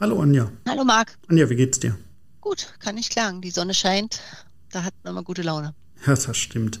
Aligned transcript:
Hallo 0.00 0.20
Anja. 0.20 0.50
Hallo 0.68 0.82
Marc. 0.82 1.16
Anja, 1.28 1.48
wie 1.48 1.54
geht's 1.54 1.78
dir? 1.78 1.96
Gut, 2.40 2.74
kann 2.80 2.96
nicht 2.96 3.10
klagen. 3.10 3.40
Die 3.40 3.50
Sonne 3.50 3.74
scheint, 3.74 4.20
da 4.72 4.82
hat 4.82 4.92
man 5.04 5.12
immer 5.12 5.22
gute 5.22 5.42
Laune. 5.42 5.72
Ja, 6.04 6.16
das 6.16 6.36
stimmt. 6.36 6.80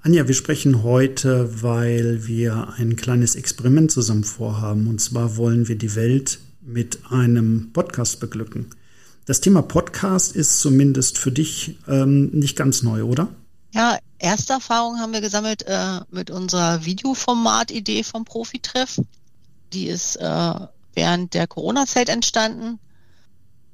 Anja, 0.00 0.26
wir 0.26 0.34
sprechen 0.34 0.82
heute, 0.82 1.62
weil 1.62 2.26
wir 2.26 2.74
ein 2.78 2.96
kleines 2.96 3.34
Experiment 3.34 3.92
zusammen 3.92 4.24
vorhaben. 4.24 4.88
Und 4.88 5.02
zwar 5.02 5.36
wollen 5.36 5.68
wir 5.68 5.76
die 5.76 5.94
Welt 5.94 6.38
mit 6.62 7.00
einem 7.10 7.74
Podcast 7.74 8.20
beglücken. 8.20 8.70
Das 9.26 9.42
Thema 9.42 9.60
Podcast 9.60 10.34
ist 10.34 10.60
zumindest 10.60 11.18
für 11.18 11.30
dich 11.30 11.76
ähm, 11.86 12.30
nicht 12.30 12.56
ganz 12.56 12.82
neu, 12.82 13.04
oder? 13.04 13.28
Ja, 13.72 13.98
erste 14.18 14.54
Erfahrung 14.54 14.98
haben 14.98 15.12
wir 15.12 15.20
gesammelt 15.20 15.64
äh, 15.66 16.00
mit 16.10 16.30
unserer 16.30 16.86
Videoformat-Idee 16.86 18.02
vom 18.02 18.24
Profitreff. 18.24 18.98
Die 19.74 19.88
ist 19.88 20.16
äh, 20.16 20.54
während 20.94 21.34
der 21.34 21.46
Corona-Zeit 21.46 22.08
entstanden. 22.08 22.78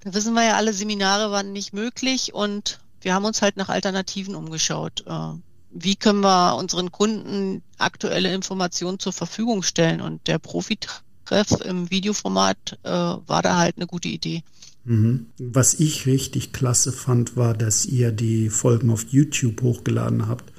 Da 0.01 0.15
wissen 0.15 0.35
wir 0.35 0.45
ja, 0.45 0.57
alle 0.57 0.73
Seminare 0.73 1.31
waren 1.31 1.53
nicht 1.53 1.73
möglich 1.73 2.33
und 2.35 2.81
wir 3.01 3.15
haben 3.15 3.25
uns 3.25 3.43
halt 3.43 3.57
nach 3.57 3.69
Alternativen 3.69 4.35
umgeschaut. 4.35 5.05
Äh, 5.07 5.33
wie 5.71 5.97
können 5.97 6.21
wir 6.21 6.57
unseren 6.57 6.91
Kunden 6.91 7.62
aktuelle 7.79 8.33
Informationen 8.33 8.99
zur 8.99 9.12
Verfügung 9.12 9.62
stellen? 9.62 10.01
Und 10.01 10.27
der 10.27 10.39
Profitreff 10.39 11.61
im 11.65 11.91
Videoformat 11.91 12.79
äh, 12.83 12.89
war 12.91 13.43
da 13.43 13.59
halt 13.59 13.77
eine 13.77 13.87
gute 13.87 14.09
Idee. 14.09 14.43
Mhm. 14.85 15.27
Was 15.39 15.75
ich 15.75 16.07
richtig 16.07 16.53
klasse 16.53 16.93
fand, 16.93 17.37
war, 17.37 17.55
dass 17.55 17.85
ihr 17.85 18.12
die 18.12 18.48
Folgen 18.48 18.91
auf 18.91 19.07
YouTube 19.11 19.61
hochgeladen 19.62 20.29
habt. 20.29 20.53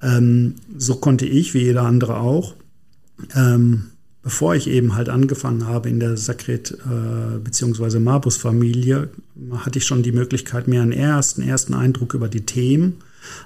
Ähm, 0.00 0.56
so 0.76 0.96
konnte 0.96 1.26
ich, 1.26 1.54
wie 1.54 1.62
jeder 1.62 1.82
andere 1.82 2.18
auch, 2.18 2.54
ähm, 3.34 3.92
bevor 4.26 4.56
ich 4.56 4.66
eben 4.66 4.96
halt 4.96 5.08
angefangen 5.08 5.68
habe 5.68 5.88
in 5.88 6.00
der 6.00 6.16
Sakret 6.16 6.72
äh, 6.72 7.38
bzw. 7.38 8.00
Marbus-Familie, 8.00 9.08
hatte 9.52 9.78
ich 9.78 9.86
schon 9.86 10.02
die 10.02 10.10
Möglichkeit, 10.10 10.66
mir 10.66 10.82
einen 10.82 10.90
ersten, 10.90 11.42
ersten 11.42 11.74
Eindruck 11.74 12.12
über 12.12 12.26
die 12.28 12.44
Themen, 12.44 12.96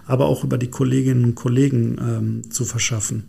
aber 0.07 0.25
auch 0.25 0.43
über 0.43 0.57
die 0.57 0.71
Kolleginnen 0.71 1.25
und 1.25 1.35
Kollegen 1.35 1.99
ähm, 2.01 2.51
zu 2.51 2.65
verschaffen. 2.65 3.25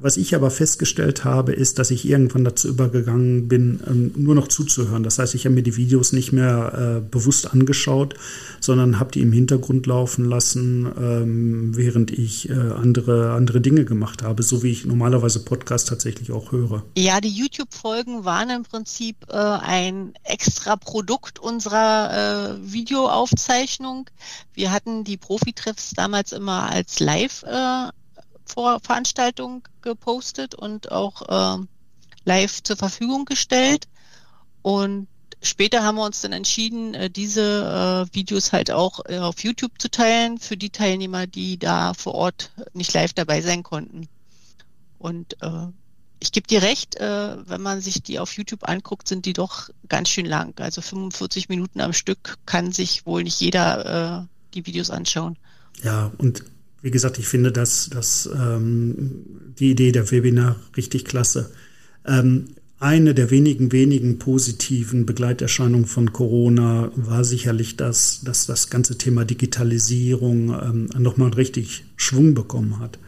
Was 0.00 0.16
ich 0.16 0.36
aber 0.36 0.52
festgestellt 0.52 1.24
habe, 1.24 1.52
ist, 1.52 1.80
dass 1.80 1.90
ich 1.90 2.08
irgendwann 2.08 2.44
dazu 2.44 2.68
übergegangen 2.68 3.48
bin, 3.48 3.80
ähm, 3.84 4.12
nur 4.16 4.36
noch 4.36 4.46
zuzuhören. 4.46 5.02
Das 5.02 5.18
heißt, 5.18 5.34
ich 5.34 5.44
habe 5.44 5.56
mir 5.56 5.64
die 5.64 5.76
Videos 5.76 6.12
nicht 6.12 6.32
mehr 6.32 6.98
äh, 6.98 7.00
bewusst 7.00 7.52
angeschaut, 7.52 8.14
sondern 8.60 9.00
habe 9.00 9.10
die 9.10 9.22
im 9.22 9.32
Hintergrund 9.32 9.86
laufen 9.86 10.24
lassen, 10.24 10.86
ähm, 11.00 11.76
während 11.76 12.12
ich 12.12 12.48
äh, 12.48 12.52
andere, 12.52 13.32
andere 13.32 13.60
Dinge 13.60 13.84
gemacht 13.84 14.22
habe, 14.22 14.44
so 14.44 14.62
wie 14.62 14.70
ich 14.70 14.84
normalerweise 14.84 15.40
Podcasts 15.40 15.88
tatsächlich 15.88 16.30
auch 16.30 16.52
höre. 16.52 16.84
Ja, 16.96 17.20
die 17.20 17.30
YouTube-Folgen 17.30 18.24
waren 18.24 18.50
im 18.50 18.62
Prinzip 18.62 19.16
äh, 19.28 19.34
ein 19.36 20.14
extra 20.22 20.76
Produkt 20.76 21.40
unserer 21.40 22.54
äh, 22.60 22.72
Videoaufzeichnung. 22.72 24.08
Wir 24.54 24.70
hatten 24.70 25.02
die 25.02 25.16
Profitreffs 25.16 25.90
damals 25.96 26.30
immer 26.30 26.70
als 26.70 27.00
Live- 27.00 27.42
äh, 27.42 27.88
vor 28.48 28.80
Veranstaltung 28.80 29.66
gepostet 29.82 30.54
und 30.54 30.90
auch 30.90 31.58
äh, 31.58 31.64
live 32.24 32.62
zur 32.62 32.76
Verfügung 32.76 33.24
gestellt. 33.24 33.88
Und 34.62 35.08
später 35.42 35.84
haben 35.84 35.96
wir 35.96 36.04
uns 36.04 36.20
dann 36.20 36.32
entschieden, 36.32 36.94
äh, 36.94 37.10
diese 37.10 38.06
äh, 38.10 38.14
Videos 38.14 38.52
halt 38.52 38.70
auch 38.70 39.00
äh, 39.06 39.18
auf 39.18 39.42
YouTube 39.44 39.72
zu 39.78 39.90
teilen 39.90 40.38
für 40.38 40.56
die 40.56 40.70
Teilnehmer, 40.70 41.26
die 41.26 41.58
da 41.58 41.94
vor 41.94 42.14
Ort 42.14 42.50
nicht 42.72 42.92
live 42.94 43.12
dabei 43.12 43.40
sein 43.40 43.62
konnten. 43.62 44.08
Und 44.98 45.40
äh, 45.42 45.68
ich 46.20 46.32
gebe 46.32 46.48
dir 46.48 46.62
recht, 46.62 46.96
äh, 46.96 47.48
wenn 47.48 47.62
man 47.62 47.80
sich 47.80 48.02
die 48.02 48.18
auf 48.18 48.36
YouTube 48.36 48.68
anguckt, 48.68 49.08
sind 49.08 49.24
die 49.26 49.32
doch 49.32 49.70
ganz 49.88 50.08
schön 50.08 50.26
lang. 50.26 50.58
Also 50.58 50.80
45 50.80 51.48
Minuten 51.48 51.80
am 51.80 51.92
Stück 51.92 52.38
kann 52.44 52.72
sich 52.72 53.06
wohl 53.06 53.22
nicht 53.22 53.40
jeder 53.40 54.22
äh, 54.22 54.26
die 54.54 54.66
Videos 54.66 54.90
anschauen. 54.90 55.38
Ja, 55.82 56.10
und 56.18 56.42
wie 56.82 56.90
gesagt, 56.90 57.18
ich 57.18 57.26
finde 57.26 57.52
das, 57.52 57.90
das, 57.92 58.28
ähm, 58.34 59.24
die 59.58 59.70
Idee 59.70 59.92
der 59.92 60.10
Webinar 60.10 60.56
richtig 60.76 61.04
klasse. 61.04 61.50
Ähm, 62.06 62.46
eine 62.80 63.12
der 63.12 63.32
wenigen, 63.32 63.72
wenigen 63.72 64.20
positiven 64.20 65.04
Begleiterscheinungen 65.04 65.86
von 65.86 66.12
Corona 66.12 66.92
war 66.94 67.24
sicherlich 67.24 67.76
das, 67.76 68.20
dass 68.22 68.46
das 68.46 68.70
ganze 68.70 68.96
Thema 68.96 69.24
Digitalisierung 69.24 70.50
ähm, 70.50 70.88
nochmal 70.96 71.30
richtig 71.32 71.84
Schwung 71.96 72.34
bekommen 72.34 72.78
hat. 72.78 73.00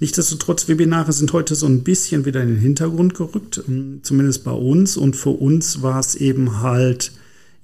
Nichtsdestotrotz, 0.00 0.66
Webinare 0.66 1.12
sind 1.12 1.32
heute 1.32 1.54
so 1.54 1.66
ein 1.66 1.84
bisschen 1.84 2.24
wieder 2.24 2.42
in 2.42 2.48
den 2.48 2.58
Hintergrund 2.58 3.14
gerückt, 3.14 3.62
ähm, 3.68 4.00
zumindest 4.02 4.42
bei 4.42 4.50
uns. 4.50 4.96
Und 4.96 5.14
für 5.14 5.30
uns 5.30 5.82
war 5.82 6.00
es 6.00 6.16
eben 6.16 6.60
halt 6.60 7.12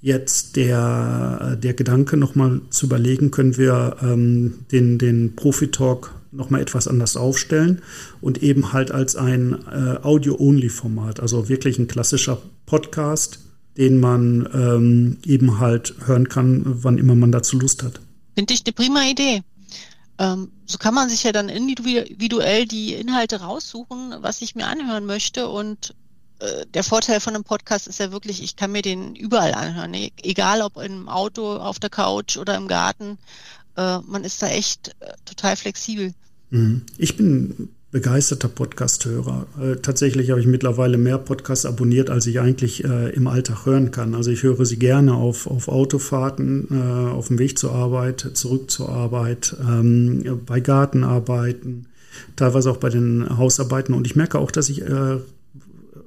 jetzt 0.01 0.55
der, 0.55 1.57
der 1.57 1.73
Gedanke, 1.73 2.17
nochmal 2.17 2.61
zu 2.69 2.85
überlegen, 2.85 3.31
können 3.31 3.57
wir 3.57 3.97
ähm, 4.01 4.65
den, 4.71 4.97
den 4.97 5.35
Profi-Talk 5.35 6.13
nochmal 6.31 6.61
etwas 6.61 6.87
anders 6.87 7.17
aufstellen 7.17 7.81
und 8.21 8.43
eben 8.43 8.71
halt 8.71 8.91
als 8.91 9.15
ein 9.15 9.53
äh, 9.67 9.97
Audio-Only-Format, 10.03 11.19
also 11.19 11.49
wirklich 11.49 11.79
ein 11.79 11.87
klassischer 11.87 12.41
Podcast, 12.65 13.39
den 13.77 13.99
man 13.99 14.47
ähm, 14.53 15.17
eben 15.25 15.59
halt 15.59 15.95
hören 16.05 16.29
kann, 16.29 16.63
wann 16.65 16.97
immer 16.97 17.15
man 17.15 17.31
dazu 17.31 17.57
Lust 17.57 17.83
hat. 17.83 17.99
Finde 18.35 18.53
ich 18.53 18.63
eine 18.65 18.73
prima 18.73 19.03
Idee. 19.03 19.41
Ähm, 20.17 20.51
so 20.65 20.77
kann 20.77 20.93
man 20.93 21.09
sich 21.09 21.23
ja 21.23 21.31
dann 21.31 21.49
individuell 21.49 22.65
die 22.65 22.93
Inhalte 22.93 23.41
raussuchen, 23.41 24.15
was 24.21 24.41
ich 24.41 24.53
mir 24.53 24.67
anhören 24.67 25.05
möchte 25.05 25.47
und 25.47 25.95
äh, 26.39 26.65
der 26.73 26.83
Vorteil 26.83 27.19
von 27.19 27.35
einem 27.35 27.43
Podcast 27.43 27.87
ist 27.87 27.99
ja 27.99 28.11
wirklich, 28.11 28.41
ich 28.41 28.55
kann 28.55 28.71
mir 28.71 28.81
den 28.81 29.15
überall 29.15 29.53
anhören, 29.53 29.93
e-, 29.93 30.11
egal 30.23 30.61
ob 30.61 30.77
im 30.77 31.09
Auto, 31.09 31.57
auf 31.57 31.79
der 31.79 31.89
Couch 31.89 32.37
oder 32.37 32.55
im 32.55 32.67
Garten. 32.67 33.17
Äh, 33.75 33.99
man 34.07 34.23
ist 34.23 34.41
da 34.41 34.47
echt 34.47 34.95
äh, 34.99 35.13
total 35.25 35.55
flexibel. 35.57 36.13
Mhm. 36.49 36.83
Ich 36.97 37.17
bin 37.17 37.69
begeisterter 37.91 38.49
Podcast-Hörer. 38.49 39.47
tatsächlich 39.81 40.29
habe 40.29 40.39
ich 40.39 40.45
mittlerweile 40.45 40.99
mehr 40.99 41.17
Podcasts 41.17 41.65
abonniert, 41.65 42.11
als 42.11 42.27
ich 42.27 42.39
eigentlich 42.39 42.83
im 42.83 43.25
Alltag 43.25 43.65
hören 43.65 43.89
kann. 43.89 44.13
Also 44.13 44.29
ich 44.29 44.43
höre 44.43 44.63
sie 44.63 44.77
gerne 44.77 45.15
auf, 45.15 45.47
auf 45.47 45.67
Autofahrten, 45.67 47.09
auf 47.11 47.29
dem 47.29 47.39
Weg 47.39 47.57
zur 47.57 47.71
Arbeit, 47.71 48.29
zurück 48.35 48.69
zur 48.69 48.89
Arbeit, 48.89 49.55
ähm, 49.59 50.39
bei 50.45 50.59
Gartenarbeiten, 50.59 51.87
teilweise 52.35 52.69
auch 52.69 52.77
bei 52.77 52.89
den 52.89 53.27
Hausarbeiten. 53.27 53.95
Und 53.95 54.05
ich 54.05 54.15
merke 54.15 54.37
auch, 54.37 54.51
dass 54.51 54.69
ich 54.69 54.83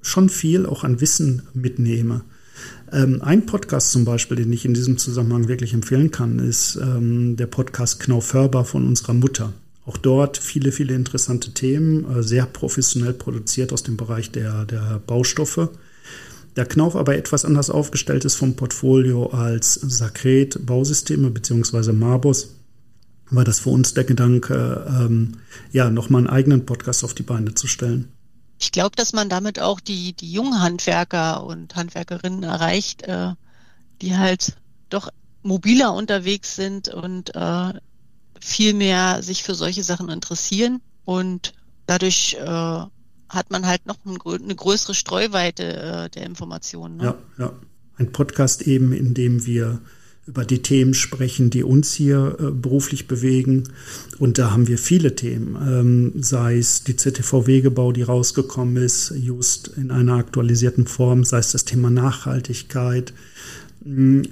schon 0.02 0.28
viel 0.28 0.66
auch 0.66 0.84
an 0.84 1.00
Wissen 1.00 1.42
mitnehme. 1.54 2.22
Ähm, 2.92 3.22
ein 3.22 3.46
Podcast 3.46 3.92
zum 3.92 4.04
Beispiel, 4.04 4.36
den 4.36 4.52
ich 4.52 4.64
in 4.64 4.74
diesem 4.74 4.98
Zusammenhang 4.98 5.48
wirklich 5.48 5.72
empfehlen 5.72 6.10
kann, 6.10 6.38
ist 6.38 6.76
ähm, 6.76 7.36
der 7.36 7.46
Podcast 7.46 8.00
Knauf 8.00 8.34
Hörbar 8.34 8.64
von 8.64 8.86
unserer 8.86 9.14
Mutter. 9.14 9.52
Auch 9.86 9.96
dort 9.96 10.36
viele, 10.36 10.70
viele 10.70 10.94
interessante 10.94 11.52
Themen, 11.52 12.04
äh, 12.10 12.22
sehr 12.22 12.44
professionell 12.44 13.14
produziert 13.14 13.72
aus 13.72 13.82
dem 13.82 13.96
Bereich 13.96 14.30
der, 14.30 14.66
der 14.66 15.00
Baustoffe. 15.06 15.70
Der 16.56 16.66
Knauf 16.66 16.94
aber 16.94 17.16
etwas 17.16 17.46
anders 17.46 17.70
aufgestellt 17.70 18.26
ist 18.26 18.34
vom 18.34 18.56
Portfolio 18.56 19.28
als 19.28 19.74
Sakret 19.74 20.66
Bausysteme 20.66 21.30
bzw. 21.30 21.92
Marbus, 21.92 22.56
war 23.30 23.44
das 23.44 23.60
für 23.60 23.70
uns 23.70 23.94
der 23.94 24.04
Gedanke, 24.04 24.84
ähm, 24.86 25.38
ja, 25.72 25.88
nochmal 25.88 26.20
einen 26.20 26.28
eigenen 26.28 26.66
Podcast 26.66 27.04
auf 27.04 27.14
die 27.14 27.22
Beine 27.22 27.54
zu 27.54 27.66
stellen 27.66 28.08
ich 28.62 28.70
glaube, 28.70 28.94
dass 28.94 29.12
man 29.12 29.28
damit 29.28 29.58
auch 29.58 29.80
die, 29.80 30.12
die 30.12 30.32
jungen 30.32 30.62
Handwerker 30.62 31.44
und 31.44 31.74
Handwerkerinnen 31.74 32.44
erreicht, 32.44 33.02
äh, 33.02 33.32
die 34.00 34.16
halt 34.16 34.56
doch 34.88 35.08
mobiler 35.42 35.92
unterwegs 35.94 36.54
sind 36.54 36.88
und 36.88 37.34
äh, 37.34 37.72
viel 38.40 38.74
mehr 38.74 39.20
sich 39.24 39.42
für 39.42 39.56
solche 39.56 39.82
Sachen 39.82 40.08
interessieren. 40.08 40.80
Und 41.04 41.54
dadurch 41.86 42.34
äh, 42.34 42.46
hat 43.28 43.50
man 43.50 43.66
halt 43.66 43.84
noch 43.86 43.96
ein, 44.06 44.18
eine 44.24 44.54
größere 44.54 44.94
Streuweite 44.94 45.64
äh, 45.64 46.10
der 46.10 46.24
Informationen. 46.24 46.98
Ne? 46.98 47.04
Ja, 47.04 47.18
ja. 47.38 47.52
Ein 47.96 48.12
Podcast 48.12 48.62
eben, 48.62 48.92
in 48.92 49.12
dem 49.12 49.44
wir 49.44 49.80
über 50.26 50.44
die 50.44 50.62
Themen 50.62 50.94
sprechen, 50.94 51.50
die 51.50 51.64
uns 51.64 51.92
hier 51.94 52.36
äh, 52.38 52.50
beruflich 52.50 53.08
bewegen. 53.08 53.64
Und 54.18 54.38
da 54.38 54.52
haben 54.52 54.68
wir 54.68 54.78
viele 54.78 55.16
Themen, 55.16 55.56
ähm, 55.56 56.12
sei 56.22 56.58
es 56.58 56.84
die 56.84 56.96
ZTV-Wegebau, 56.96 57.92
die 57.92 58.02
rausgekommen 58.02 58.76
ist, 58.76 59.12
just 59.16 59.68
in 59.76 59.90
einer 59.90 60.14
aktualisierten 60.14 60.86
Form, 60.86 61.24
sei 61.24 61.38
es 61.38 61.52
das 61.52 61.64
Thema 61.64 61.90
Nachhaltigkeit, 61.90 63.12
äh, 63.84 64.22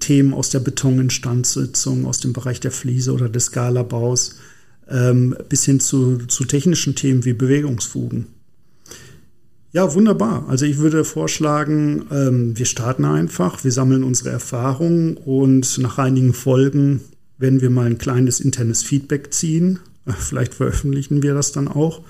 Themen 0.00 0.34
aus 0.34 0.50
der 0.50 0.60
Betoninstandsetzung, 0.60 2.04
aus 2.04 2.18
dem 2.18 2.32
Bereich 2.32 2.58
der 2.58 2.72
Fliese 2.72 3.12
oder 3.12 3.28
des 3.28 3.46
Skalabaus, 3.46 4.36
ähm, 4.88 5.36
bis 5.48 5.64
hin 5.64 5.78
zu, 5.78 6.18
zu 6.26 6.44
technischen 6.44 6.96
Themen 6.96 7.24
wie 7.24 7.34
Bewegungsfugen. 7.34 8.26
Ja, 9.72 9.94
wunderbar. 9.94 10.46
Also 10.48 10.64
ich 10.64 10.78
würde 10.78 11.04
vorschlagen, 11.04 12.06
ähm, 12.10 12.58
wir 12.58 12.66
starten 12.66 13.04
einfach, 13.04 13.64
wir 13.64 13.72
sammeln 13.72 14.02
unsere 14.02 14.30
Erfahrungen 14.30 15.16
und 15.16 15.78
nach 15.78 15.98
einigen 15.98 16.32
Folgen 16.32 17.02
werden 17.36 17.60
wir 17.60 17.70
mal 17.70 17.86
ein 17.86 17.98
kleines 17.98 18.40
internes 18.40 18.82
Feedback 18.82 19.32
ziehen. 19.32 19.80
Vielleicht 20.18 20.54
veröffentlichen 20.54 21.22
wir 21.22 21.34
das 21.34 21.52
dann 21.52 21.68
auch. 21.68 22.02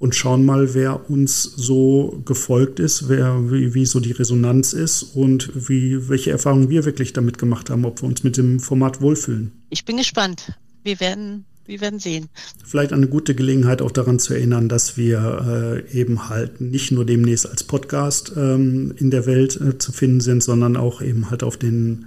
und 0.00 0.14
schauen 0.14 0.46
mal, 0.46 0.72
wer 0.72 1.10
uns 1.10 1.42
so 1.42 2.22
gefolgt 2.24 2.80
ist, 2.80 3.10
wer, 3.10 3.52
wie, 3.52 3.74
wie 3.74 3.84
so 3.84 4.00
die 4.00 4.12
Resonanz 4.12 4.72
ist 4.72 5.02
und 5.02 5.68
wie, 5.68 6.08
welche 6.08 6.30
Erfahrungen 6.30 6.70
wir 6.70 6.86
wirklich 6.86 7.12
damit 7.12 7.36
gemacht 7.36 7.68
haben, 7.68 7.84
ob 7.84 8.00
wir 8.00 8.08
uns 8.08 8.24
mit 8.24 8.38
dem 8.38 8.60
Format 8.60 9.02
wohlfühlen. 9.02 9.52
Ich 9.68 9.84
bin 9.84 9.98
gespannt. 9.98 10.58
Wir 10.84 11.00
werden 11.00 11.44
wir 11.70 11.80
werden 11.80 11.98
sehen. 11.98 12.28
Vielleicht 12.64 12.92
eine 12.92 13.08
gute 13.08 13.34
Gelegenheit 13.34 13.80
auch 13.80 13.90
daran 13.90 14.18
zu 14.18 14.34
erinnern, 14.34 14.68
dass 14.68 14.96
wir 14.96 15.84
äh, 15.88 15.98
eben 15.98 16.28
halt 16.28 16.60
nicht 16.60 16.90
nur 16.90 17.06
demnächst 17.06 17.48
als 17.48 17.64
Podcast 17.64 18.32
ähm, 18.36 18.92
in 18.96 19.10
der 19.10 19.24
Welt 19.24 19.58
äh, 19.60 19.78
zu 19.78 19.92
finden 19.92 20.20
sind, 20.20 20.42
sondern 20.42 20.76
auch 20.76 21.00
eben 21.00 21.30
halt 21.30 21.42
auf 21.42 21.56
den 21.56 22.06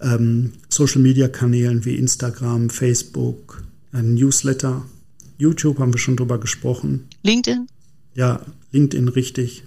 ähm, 0.00 0.52
Social-Media-Kanälen 0.68 1.84
wie 1.84 1.96
Instagram, 1.96 2.70
Facebook, 2.70 3.62
ein 3.92 4.14
Newsletter, 4.14 4.84
YouTube 5.38 5.78
haben 5.78 5.92
wir 5.92 6.00
schon 6.00 6.16
drüber 6.16 6.38
gesprochen. 6.38 7.08
LinkedIn? 7.22 7.68
Ja, 8.14 8.40
LinkedIn 8.72 9.08
richtig. 9.08 9.64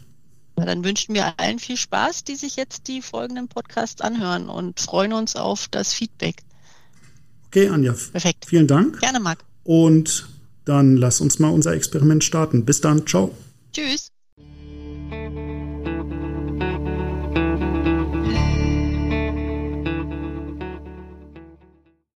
Dann 0.56 0.84
wünschen 0.84 1.16
wir 1.16 1.40
allen 1.40 1.60
viel 1.60 1.78
Spaß, 1.78 2.25
die 2.25 2.36
sich 2.36 2.56
jetzt 2.56 2.88
die 2.88 3.02
folgenden 3.02 3.48
Podcasts 3.48 4.02
anhören 4.02 4.50
und 4.50 4.80
freuen 4.80 5.14
uns 5.14 5.36
auf 5.36 5.68
das 5.70 5.94
Feedback. 5.94 6.44
Okay, 7.50 7.69
Anja. 7.69 7.96
Perfekt. 8.12 8.46
Vielen 8.48 8.68
Dank. 8.68 9.00
Gerne, 9.00 9.19
Marc. 9.19 9.40
Und 9.63 10.28
dann 10.66 10.98
lass 10.98 11.19
uns 11.19 11.40
mal 11.40 11.50
unser 11.50 11.74
Experiment 11.74 12.24
starten. 12.24 12.63
Bis 12.63 12.80
dann. 12.80 13.07
Ciao. 13.07 13.36
Tschüss. 13.74 14.09